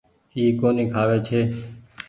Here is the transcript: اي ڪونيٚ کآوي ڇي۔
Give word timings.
اي 0.35 0.43
ڪونيٚ 0.59 0.91
کآوي 0.93 1.17
ڇي۔ 1.27 1.39